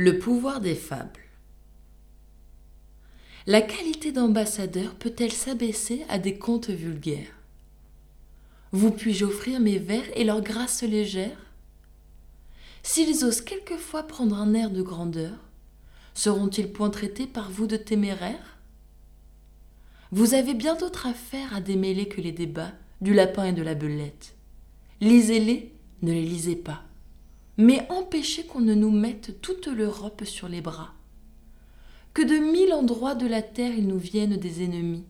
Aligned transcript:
Le 0.00 0.16
pouvoir 0.16 0.60
des 0.60 0.76
fables. 0.76 1.24
La 3.48 3.60
qualité 3.60 4.12
d'ambassadeur 4.12 4.94
peut-elle 4.94 5.32
s'abaisser 5.32 6.06
à 6.08 6.20
des 6.20 6.38
contes 6.38 6.70
vulgaires? 6.70 7.34
Vous 8.70 8.92
puis-je 8.92 9.24
offrir 9.24 9.58
mes 9.58 9.78
vers 9.78 10.04
et 10.14 10.22
leur 10.22 10.40
grâce 10.40 10.84
légère 10.84 11.36
S'ils 12.84 13.24
osent 13.24 13.40
quelquefois 13.40 14.04
prendre 14.04 14.36
un 14.36 14.54
air 14.54 14.70
de 14.70 14.82
grandeur, 14.82 15.34
seront-ils 16.14 16.70
point 16.70 16.90
traités 16.90 17.26
par 17.26 17.50
vous 17.50 17.66
de 17.66 17.76
téméraires? 17.76 18.60
Vous 20.12 20.34
avez 20.34 20.54
bien 20.54 20.76
d'autres 20.76 21.08
affaires 21.08 21.56
à 21.56 21.60
démêler 21.60 22.06
que 22.06 22.20
les 22.20 22.30
débats 22.30 22.74
du 23.00 23.14
lapin 23.14 23.46
et 23.46 23.52
de 23.52 23.62
la 23.62 23.74
belette. 23.74 24.36
Lisez-les, 25.00 25.72
ne 26.02 26.12
les 26.12 26.24
lisez 26.24 26.54
pas 26.54 26.84
mais 27.58 27.84
empêchez 27.90 28.44
qu'on 28.44 28.60
ne 28.60 28.74
nous 28.74 28.92
mette 28.92 29.40
toute 29.42 29.66
l'Europe 29.66 30.24
sur 30.24 30.48
les 30.48 30.60
bras. 30.60 30.94
Que 32.14 32.22
de 32.22 32.36
mille 32.36 32.72
endroits 32.72 33.16
de 33.16 33.26
la 33.26 33.42
terre 33.42 33.74
il 33.76 33.88
nous 33.88 33.98
vienne 33.98 34.36
des 34.36 34.62
ennemis, 34.62 35.04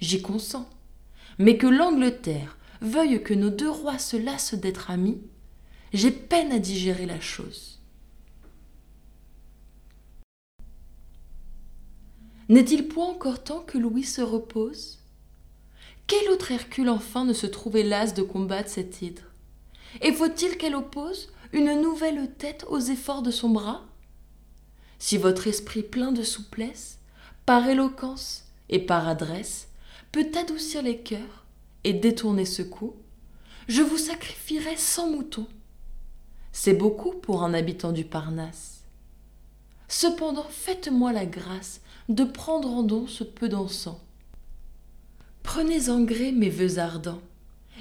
j'y 0.00 0.20
consens, 0.20 0.68
mais 1.38 1.56
que 1.56 1.66
l'Angleterre 1.66 2.58
veuille 2.82 3.22
que 3.22 3.34
nos 3.34 3.50
deux 3.50 3.70
rois 3.70 3.98
se 3.98 4.16
lassent 4.16 4.54
d'être 4.54 4.90
amis, 4.90 5.20
j'ai 5.94 6.10
peine 6.10 6.52
à 6.52 6.58
digérer 6.58 7.06
la 7.06 7.20
chose. 7.20 7.80
N'est-il 12.50 12.88
point 12.88 13.06
encore 13.06 13.42
temps 13.42 13.60
que 13.66 13.78
Louis 13.78 14.04
se 14.04 14.22
repose? 14.22 14.98
Quel 16.06 16.30
autre 16.30 16.52
Hercule 16.52 16.88
enfin 16.88 17.24
ne 17.24 17.34
se 17.34 17.46
trouvait 17.46 17.82
las 17.82 18.14
de 18.14 18.22
combattre 18.22 18.70
cette 18.70 19.02
hydre? 19.02 19.24
Et 20.00 20.12
faut-il 20.12 20.56
qu'elle 20.56 20.74
oppose 20.74 21.30
une 21.52 21.80
nouvelle 21.80 22.30
tête 22.34 22.64
aux 22.68 22.80
efforts 22.80 23.22
de 23.22 23.30
son 23.30 23.50
bras 23.50 23.84
Si 24.98 25.16
votre 25.16 25.46
esprit 25.46 25.82
plein 25.82 26.12
de 26.12 26.22
souplesse, 26.22 26.98
par 27.46 27.66
éloquence 27.68 28.44
et 28.68 28.78
par 28.78 29.08
adresse, 29.08 29.68
peut 30.12 30.30
adoucir 30.38 30.82
les 30.82 30.98
cœurs 30.98 31.46
et 31.84 31.92
détourner 31.92 32.44
ce 32.44 32.62
coup, 32.62 32.94
je 33.68 33.82
vous 33.82 33.98
sacrifierai 33.98 34.76
cent 34.76 35.10
moutons. 35.10 35.46
C'est 36.52 36.74
beaucoup 36.74 37.12
pour 37.12 37.42
un 37.42 37.54
habitant 37.54 37.92
du 37.92 38.04
Parnasse. 38.04 38.82
Cependant, 39.88 40.46
faites-moi 40.48 41.12
la 41.12 41.24
grâce 41.24 41.80
de 42.08 42.24
prendre 42.24 42.70
en 42.70 42.82
don 42.82 43.06
ce 43.06 43.24
peu 43.24 43.48
d'encens. 43.48 43.98
Prenez 45.42 45.88
en 45.88 46.02
gré 46.02 46.32
mes 46.32 46.50
vœux 46.50 46.78
ardents, 46.78 47.22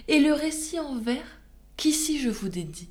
et 0.07 0.19
le 0.19 0.31
récit 0.31 0.79
en 0.79 0.97
vers 0.97 1.39
qu'ici 1.75 2.19
je 2.19 2.29
vous 2.29 2.49
dédie. 2.49 2.89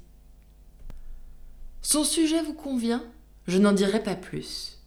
Son 1.88 2.02
sujet 2.02 2.42
vous 2.42 2.52
convient 2.52 3.04
Je 3.46 3.58
n'en 3.58 3.70
dirai 3.70 4.02
pas 4.02 4.16
plus. 4.16 4.80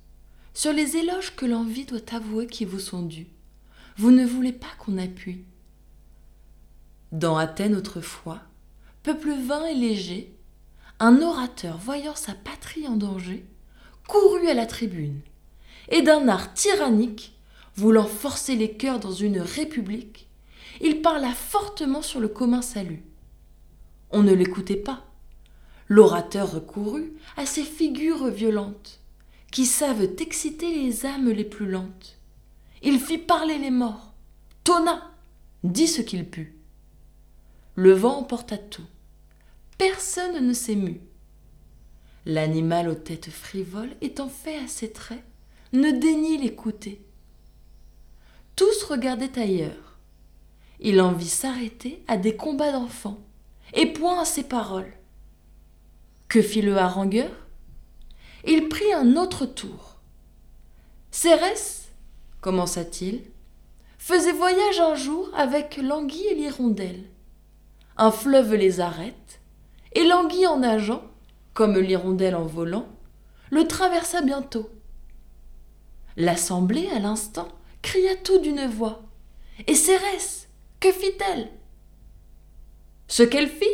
Sur 0.53 0.73
les 0.73 0.97
éloges 0.97 1.33
que 1.33 1.45
l'envie 1.45 1.85
doit 1.85 2.13
avouer 2.13 2.45
qui 2.45 2.65
vous 2.65 2.77
sont 2.77 3.03
dus, 3.03 3.27
vous 3.95 4.11
ne 4.11 4.25
voulez 4.25 4.51
pas 4.51 4.67
qu'on 4.79 4.97
appuie. 4.97 5.45
Dans 7.13 7.37
Athènes 7.37 7.77
autrefois, 7.77 8.41
peuple 9.01 9.31
vain 9.31 9.65
et 9.67 9.75
léger, 9.75 10.35
un 10.99 11.21
orateur 11.21 11.77
voyant 11.77 12.15
sa 12.15 12.33
patrie 12.33 12.85
en 12.85 12.97
danger, 12.97 13.45
courut 14.05 14.49
à 14.49 14.53
la 14.53 14.65
tribune, 14.65 15.21
et 15.87 16.01
d'un 16.01 16.27
art 16.27 16.53
tyrannique, 16.53 17.33
voulant 17.77 18.07
forcer 18.07 18.57
les 18.57 18.73
cœurs 18.73 18.99
dans 18.99 19.13
une 19.13 19.39
république, 19.39 20.27
il 20.81 21.01
parla 21.01 21.31
fortement 21.31 22.01
sur 22.01 22.19
le 22.19 22.27
commun 22.27 22.61
salut. 22.61 23.03
On 24.11 24.21
ne 24.21 24.33
l'écoutait 24.33 24.75
pas 24.75 25.08
l'orateur 25.89 26.51
recourut 26.51 27.13
à 27.35 27.45
ces 27.45 27.63
figures 27.63 28.27
violentes 28.27 29.01
qui 29.51 29.65
savent 29.65 30.07
exciter 30.19 30.71
les 30.71 31.05
âmes 31.05 31.29
les 31.29 31.43
plus 31.43 31.69
lentes. 31.69 32.19
Il 32.83 32.99
fit 32.99 33.17
parler 33.17 33.57
les 33.57 33.71
morts, 33.71 34.13
tonna, 34.63 35.11
dit 35.63 35.87
ce 35.87 36.01
qu'il 36.01 36.29
put. 36.29 36.55
Le 37.75 37.91
vent 37.93 38.19
emporta 38.19 38.57
tout. 38.57 38.85
Personne 39.77 40.45
ne 40.45 40.53
s'émut. 40.53 41.01
L'animal 42.25 42.89
aux 42.89 42.95
têtes 42.95 43.31
frivoles, 43.31 43.95
étant 44.01 44.29
fait 44.29 44.57
à 44.57 44.67
ses 44.67 44.91
traits, 44.91 45.23
ne 45.73 45.89
daignit 45.89 46.37
l'écouter. 46.37 47.01
Tous 48.55 48.83
regardaient 48.83 49.39
ailleurs. 49.39 49.97
Il 50.79 51.01
en 51.01 51.13
vit 51.13 51.29
s'arrêter 51.29 52.03
à 52.07 52.17
des 52.17 52.35
combats 52.35 52.71
d'enfants, 52.71 53.19
et 53.73 53.91
point 53.91 54.21
à 54.21 54.25
ses 54.25 54.43
paroles. 54.43 54.98
Que 56.29 56.43
fit 56.43 56.61
le 56.61 56.77
harangueur? 56.77 57.31
Il 58.45 58.69
prit 58.69 58.93
un 58.93 59.15
autre 59.15 59.47
tour. 59.47 59.99
Cérès, 61.09 61.89
commença-t-il, 62.39 63.23
faisait 63.97 64.31
voyage 64.31 64.79
un 64.79 64.93
jour 64.93 65.31
avec 65.35 65.77
l'anguille 65.77 66.27
et 66.27 66.35
l'hirondelle. 66.35 67.03
Un 67.97 68.11
fleuve 68.11 68.53
les 68.53 68.79
arrête, 68.79 69.41
et 69.93 70.03
l'anguille 70.03 70.45
en 70.45 70.59
nageant, 70.59 71.01
comme 71.55 71.79
l'hirondelle 71.79 72.35
en 72.35 72.45
volant, 72.45 72.87
le 73.49 73.67
traversa 73.67 74.21
bientôt. 74.21 74.69
L'assemblée, 76.15 76.89
à 76.89 76.99
l'instant, 76.99 77.47
cria 77.81 78.15
tout 78.15 78.37
d'une 78.37 78.67
voix. 78.67 79.01
Et 79.65 79.73
Cérès, 79.73 80.47
que 80.79 80.91
fit-elle? 80.91 81.49
Ce 83.07 83.23
qu'elle 83.23 83.49
fit, 83.49 83.65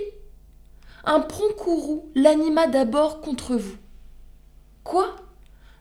un 1.06 1.20
prompt 1.20 1.56
courroux 1.58 2.12
l'anima 2.16 2.68
d'abord 2.68 3.22
contre 3.22 3.56
vous. 3.56 3.78
Quoi? 4.84 5.16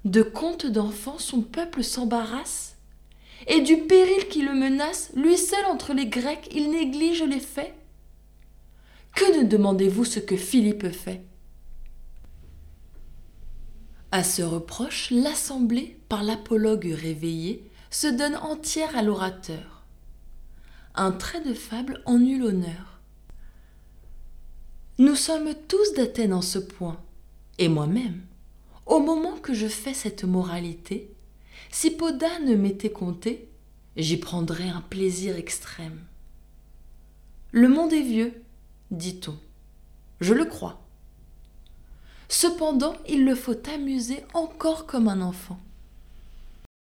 De 0.05 0.23
contes 0.23 0.67
d'enfants 0.67 1.19
son 1.19 1.41
peuple 1.41 1.83
s'embarrasse? 1.83 2.77
Et 3.47 3.61
du 3.61 3.79
péril 3.79 4.29
qui 4.29 4.43
le 4.43 4.55
menace, 4.55 5.11
lui 5.15 5.37
seul 5.37 5.65
entre 5.67 5.93
les 5.93 6.07
Grecs, 6.07 6.49
il 6.55 6.71
néglige 6.71 7.23
les 7.23 7.41
faits? 7.41 7.75
Que 9.15 9.39
ne 9.39 9.45
demandez-vous 9.45 10.05
ce 10.05 10.19
que 10.19 10.37
Philippe 10.37 10.89
fait? 10.91 11.25
À 14.13 14.23
ce 14.23 14.43
reproche, 14.43 15.11
l'assemblée, 15.11 15.99
par 16.09 16.23
l'apologue 16.23 16.87
réveillé, 16.87 17.69
se 17.91 18.07
donne 18.07 18.37
entière 18.37 18.97
à 18.97 19.03
l'orateur. 19.03 19.85
Un 20.95 21.13
trait 21.13 21.41
de 21.41 21.55
fable 21.55 22.03
en 22.07 22.21
eut 22.21 22.39
l'honneur. 22.39 22.94
Nous 24.99 25.17
sommes 25.17 25.55
tous 25.67 25.95
d'Athènes 25.95 26.33
en 26.33 26.41
ce 26.41 26.61
point, 26.61 27.01
et 27.59 27.67
moi-même, 27.67 28.23
au 28.87 29.01
moment 29.01 29.37
que 29.39 29.53
je 29.53 29.67
fais 29.67 29.93
cette 29.93 30.23
moralité, 30.23 31.11
si 31.73 31.91
Podane 31.91 32.55
m'était 32.55 32.93
compté, 32.93 33.49
j'y 33.97 34.19
prendrais 34.19 34.69
un 34.69 34.83
plaisir 34.83 35.37
extrême. 35.37 35.99
Le 37.51 37.69
monde 37.69 37.93
est 37.93 38.03
vieux, 38.03 38.41
dit-on. 38.93 39.37
Je 40.21 40.33
le 40.33 40.45
crois. 40.45 40.81
Cependant, 42.29 42.95
il 43.09 43.25
le 43.25 43.35
faut 43.35 43.69
amuser 43.75 44.23
encore 44.33 44.87
comme 44.87 45.09
un 45.09 45.23
enfant. 45.23 45.59